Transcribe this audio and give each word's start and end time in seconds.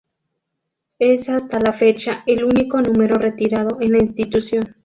Es 0.97 1.29
hasta 1.29 1.59
la 1.59 1.73
fecha, 1.73 2.23
el 2.25 2.43
único 2.43 2.81
número 2.81 3.19
retirado 3.19 3.77
en 3.81 3.91
la 3.91 3.97
institución. 3.99 4.75